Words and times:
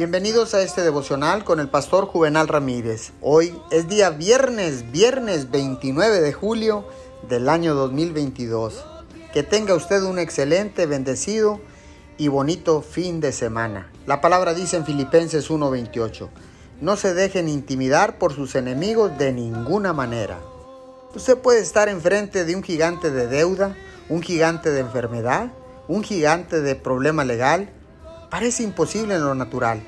Bienvenidos 0.00 0.54
a 0.54 0.62
este 0.62 0.80
devocional 0.80 1.44
con 1.44 1.60
el 1.60 1.68
pastor 1.68 2.06
Juvenal 2.06 2.48
Ramírez. 2.48 3.12
Hoy 3.20 3.54
es 3.70 3.86
día 3.86 4.08
viernes, 4.08 4.90
viernes 4.90 5.50
29 5.50 6.22
de 6.22 6.32
julio 6.32 6.86
del 7.28 7.50
año 7.50 7.74
2022. 7.74 8.82
Que 9.34 9.42
tenga 9.42 9.74
usted 9.74 10.02
un 10.04 10.18
excelente, 10.18 10.86
bendecido 10.86 11.60
y 12.16 12.28
bonito 12.28 12.80
fin 12.80 13.20
de 13.20 13.30
semana. 13.30 13.92
La 14.06 14.22
palabra 14.22 14.54
dice 14.54 14.78
en 14.78 14.86
Filipenses 14.86 15.50
1:28, 15.50 16.30
no 16.80 16.96
se 16.96 17.12
dejen 17.12 17.50
intimidar 17.50 18.16
por 18.16 18.32
sus 18.32 18.54
enemigos 18.54 19.18
de 19.18 19.34
ninguna 19.34 19.92
manera. 19.92 20.40
Usted 21.14 21.36
puede 21.36 21.60
estar 21.60 21.90
enfrente 21.90 22.46
de 22.46 22.56
un 22.56 22.62
gigante 22.62 23.10
de 23.10 23.26
deuda, 23.26 23.76
un 24.08 24.22
gigante 24.22 24.70
de 24.70 24.80
enfermedad, 24.80 25.52
un 25.88 26.02
gigante 26.02 26.62
de 26.62 26.74
problema 26.74 27.22
legal, 27.22 27.68
Parece 28.30 28.62
imposible 28.62 29.16
en 29.16 29.24
lo 29.24 29.34
natural, 29.34 29.82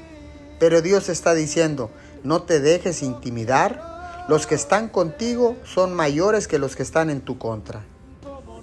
pero 0.58 0.82
Dios 0.82 1.08
está 1.08 1.32
diciendo, 1.32 1.90
no 2.24 2.42
te 2.42 2.58
dejes 2.58 3.02
intimidar, 3.02 4.24
los 4.28 4.48
que 4.48 4.56
están 4.56 4.88
contigo 4.88 5.56
son 5.64 5.94
mayores 5.94 6.48
que 6.48 6.58
los 6.58 6.74
que 6.74 6.82
están 6.82 7.08
en 7.08 7.20
tu 7.20 7.38
contra. 7.38 7.84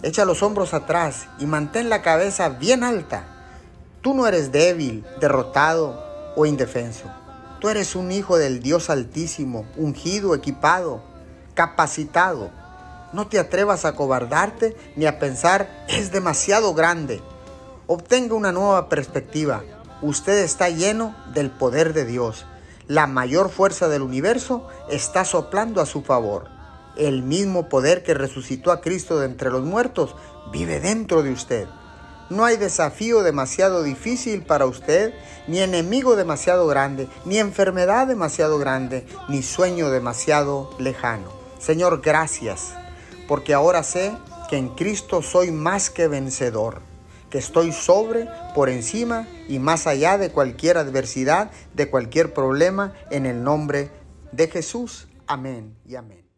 Echa 0.03 0.25
los 0.25 0.43
hombros 0.43 0.73
atrás 0.73 1.27
y 1.39 1.45
mantén 1.45 1.89
la 1.89 2.01
cabeza 2.01 2.49
bien 2.49 2.83
alta. 2.83 3.25
Tú 4.01 4.13
no 4.13 4.27
eres 4.27 4.51
débil, 4.51 5.05
derrotado 5.19 6.01
o 6.35 6.45
indefenso. 6.45 7.05
Tú 7.59 7.67
eres 7.67 7.95
un 7.95 8.11
hijo 8.11 8.37
del 8.37 8.61
Dios 8.61 8.89
altísimo, 8.89 9.65
ungido, 9.75 10.35
equipado, 10.35 11.01
capacitado. 11.53 12.49
No 13.11 13.27
te 13.27 13.39
atrevas 13.39 13.83
a 13.83 13.93
cobardarte 13.95 14.77
ni 14.95 15.05
a 15.05 15.19
pensar 15.19 15.85
es 15.89 16.11
demasiado 16.11 16.73
grande. 16.73 17.21
Obtenga 17.91 18.35
una 18.35 18.51
nueva 18.51 18.87
perspectiva. 18.87 19.63
Usted 20.03 20.43
está 20.43 20.69
lleno 20.69 21.15
del 21.33 21.49
poder 21.49 21.93
de 21.93 22.05
Dios. 22.05 22.45
La 22.85 23.07
mayor 23.07 23.49
fuerza 23.49 23.87
del 23.87 24.03
universo 24.03 24.67
está 24.91 25.25
soplando 25.25 25.81
a 25.81 25.87
su 25.87 26.03
favor. 26.03 26.49
El 26.97 27.23
mismo 27.23 27.67
poder 27.67 28.03
que 28.03 28.13
resucitó 28.13 28.71
a 28.71 28.81
Cristo 28.81 29.17
de 29.17 29.25
entre 29.25 29.49
los 29.49 29.63
muertos 29.63 30.15
vive 30.51 30.79
dentro 30.79 31.23
de 31.23 31.31
usted. 31.31 31.67
No 32.29 32.45
hay 32.45 32.57
desafío 32.57 33.23
demasiado 33.23 33.81
difícil 33.81 34.43
para 34.43 34.67
usted, 34.67 35.11
ni 35.47 35.57
enemigo 35.57 36.15
demasiado 36.15 36.67
grande, 36.67 37.07
ni 37.25 37.39
enfermedad 37.39 38.05
demasiado 38.05 38.59
grande, 38.59 39.07
ni 39.29 39.41
sueño 39.41 39.89
demasiado 39.89 40.69
lejano. 40.77 41.31
Señor, 41.57 42.01
gracias, 42.01 42.71
porque 43.27 43.55
ahora 43.55 43.81
sé 43.81 44.15
que 44.47 44.57
en 44.57 44.75
Cristo 44.75 45.23
soy 45.23 45.49
más 45.49 45.89
que 45.89 46.07
vencedor 46.07 46.87
que 47.29 47.37
estoy 47.37 47.71
sobre, 47.71 48.27
por 48.55 48.69
encima 48.69 49.27
y 49.47 49.59
más 49.59 49.87
allá 49.87 50.17
de 50.17 50.31
cualquier 50.31 50.77
adversidad, 50.77 51.51
de 51.73 51.89
cualquier 51.89 52.33
problema, 52.33 52.93
en 53.11 53.25
el 53.25 53.43
nombre 53.43 53.89
de 54.31 54.47
Jesús. 54.47 55.07
Amén 55.27 55.75
y 55.85 55.95
amén. 55.95 56.28